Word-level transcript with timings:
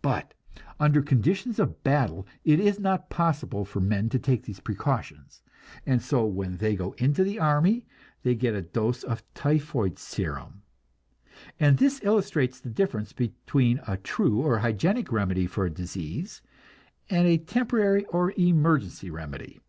But 0.00 0.32
under 0.78 1.02
conditions 1.02 1.58
of 1.58 1.84
battle 1.84 2.26
it 2.46 2.58
is 2.58 2.80
not 2.80 3.10
possible 3.10 3.66
for 3.66 3.78
men 3.80 4.08
to 4.08 4.18
take 4.18 4.44
these 4.44 4.58
precautions, 4.58 5.42
and 5.84 6.00
so 6.00 6.24
when 6.24 6.56
they 6.56 6.74
go 6.74 6.92
into 6.92 7.22
the 7.22 7.38
army 7.38 7.84
they 8.22 8.34
get 8.34 8.54
a 8.54 8.62
dose 8.62 9.02
of 9.02 9.22
typhoid 9.34 9.98
serum. 9.98 10.62
And 11.58 11.76
this 11.76 12.00
illustrates 12.02 12.58
the 12.58 12.70
difference 12.70 13.12
between 13.12 13.82
a 13.86 13.98
true 13.98 14.40
or 14.40 14.60
hygienic 14.60 15.12
remedy 15.12 15.46
for 15.46 15.68
disease, 15.68 16.40
and 17.10 17.28
a 17.28 17.36
temporary 17.36 18.06
or 18.06 18.32
emergency 18.38 19.10
remedy. 19.10 19.60